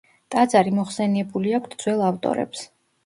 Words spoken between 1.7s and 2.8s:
ძველ ავტორებს.